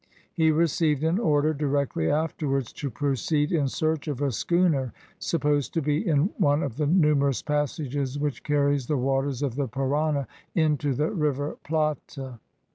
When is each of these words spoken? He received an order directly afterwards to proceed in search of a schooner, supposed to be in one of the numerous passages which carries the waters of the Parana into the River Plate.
He 0.33 0.49
received 0.49 1.03
an 1.03 1.19
order 1.19 1.53
directly 1.53 2.09
afterwards 2.09 2.73
to 2.73 2.89
proceed 2.89 3.51
in 3.51 3.67
search 3.67 4.07
of 4.07 4.19
a 4.19 4.31
schooner, 4.31 4.93
supposed 5.19 5.75
to 5.75 5.81
be 5.83 6.07
in 6.07 6.31
one 6.39 6.63
of 6.63 6.77
the 6.77 6.87
numerous 6.87 7.43
passages 7.43 8.17
which 8.17 8.41
carries 8.43 8.87
the 8.87 8.97
waters 8.97 9.43
of 9.43 9.53
the 9.53 9.67
Parana 9.67 10.27
into 10.55 10.95
the 10.95 11.11
River 11.11 11.57
Plate. 11.63 12.17